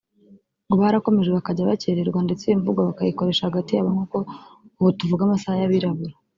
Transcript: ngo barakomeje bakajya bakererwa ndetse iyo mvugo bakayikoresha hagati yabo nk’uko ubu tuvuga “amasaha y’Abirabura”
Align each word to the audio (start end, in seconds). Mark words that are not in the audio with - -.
ngo 0.65 0.75
barakomeje 0.81 1.29
bakajya 1.37 1.69
bakererwa 1.71 2.19
ndetse 2.25 2.43
iyo 2.45 2.55
mvugo 2.61 2.79
bakayikoresha 2.87 3.47
hagati 3.49 3.69
yabo 3.71 3.89
nk’uko 3.93 4.17
ubu 4.79 4.89
tuvuga 4.99 5.21
“amasaha 5.25 5.57
y’Abirabura” 5.59 6.13